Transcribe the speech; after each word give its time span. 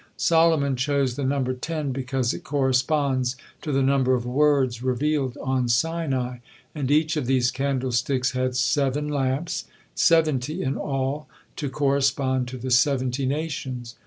Solomon 0.17 0.75
chose 0.75 1.15
the 1.15 1.23
number 1.23 1.53
ten 1.53 1.91
because 1.91 2.33
it 2.33 2.43
corresponds 2.43 3.35
to 3.61 3.71
the 3.71 3.83
number 3.83 4.15
of 4.15 4.25
Words 4.25 4.81
revealed 4.81 5.37
on 5.39 5.69
Sinai; 5.69 6.37
and 6.73 6.89
each 6.89 7.15
of 7.17 7.27
these 7.27 7.51
candlesticks 7.51 8.31
had 8.31 8.55
seven 8.55 9.09
lamps, 9.09 9.65
seventy 9.93 10.63
in 10.63 10.75
all, 10.75 11.27
to 11.57 11.69
correspond 11.69 12.47
to 12.47 12.57
the 12.57 12.71
seventy 12.71 13.27
nations. 13.27 13.93